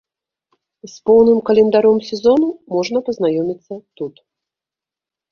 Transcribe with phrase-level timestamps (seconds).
[0.91, 4.13] З поўным календаром сезону можна пазнаёміцца тут.